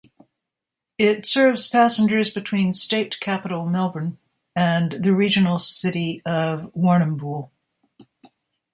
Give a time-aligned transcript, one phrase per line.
[0.97, 4.17] It serves passengers between state capital Melbourne
[4.55, 7.51] and the regional city of Warrnambool.